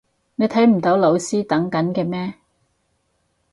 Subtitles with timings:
[0.33, 2.33] 你睇唔到老師等緊嘅咩？